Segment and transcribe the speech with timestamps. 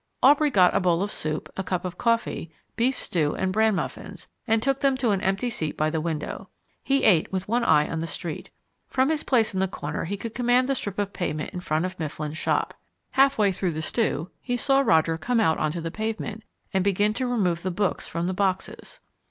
[0.23, 4.27] Aubrey got a bowl of soup, a cup of coffee, beef stew, and bran muffins,
[4.47, 6.49] and took them to an empty seat by the window.
[6.83, 8.49] He ate with one eye on the street.
[8.87, 11.85] From his place in the corner he could command the strip of pavement in front
[11.85, 12.73] of Mifflin's shop.
[13.11, 16.41] Halfway through the stew he saw Roger come out onto the pavement
[16.73, 19.01] and begin to remove the books from the boxes.